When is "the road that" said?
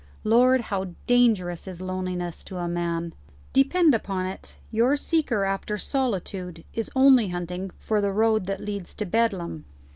8.01-8.61